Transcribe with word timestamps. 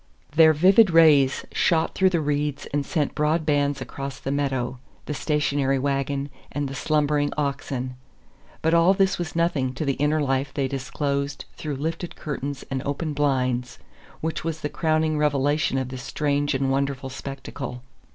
Their 0.31 0.51
vivid 0.53 0.89
rays 0.89 1.45
shot 1.51 1.93
through 1.93 2.09
the 2.09 2.21
reeds 2.21 2.65
and 2.73 2.83
sent 2.83 3.13
broad 3.13 3.45
bands 3.45 3.81
across 3.81 4.19
the 4.19 4.31
meadow, 4.31 4.79
the 5.05 5.13
stationary 5.13 5.77
wagon, 5.77 6.31
and 6.51 6.67
the 6.67 6.73
slumbering 6.73 7.31
oxen. 7.37 7.93
But 8.63 8.73
all 8.73 8.95
this 8.95 9.19
was 9.19 9.35
nothing 9.35 9.75
to 9.75 9.85
the 9.85 9.93
inner 10.01 10.19
life 10.19 10.51
they 10.55 10.67
disclosed 10.67 11.45
through 11.55 11.75
lifted 11.75 12.15
curtains 12.15 12.65
and 12.71 12.81
open 12.83 13.13
blinds, 13.13 13.77
which 14.21 14.43
was 14.43 14.61
the 14.61 14.69
crowning 14.69 15.19
revelation 15.19 15.77
of 15.77 15.89
this 15.89 16.01
strange 16.01 16.55
and 16.55 16.71
wonderful 16.71 17.11
spectacle. 17.11 17.83